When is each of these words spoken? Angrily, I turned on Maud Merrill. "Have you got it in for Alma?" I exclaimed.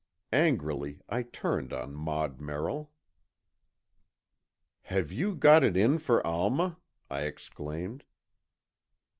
Angrily, 0.33 0.99
I 1.09 1.21
turned 1.21 1.71
on 1.71 1.93
Maud 1.93 2.41
Merrill. 2.41 2.89
"Have 4.85 5.11
you 5.11 5.35
got 5.35 5.63
it 5.63 5.77
in 5.77 5.99
for 5.99 6.25
Alma?" 6.25 6.79
I 7.07 7.21
exclaimed. 7.25 8.03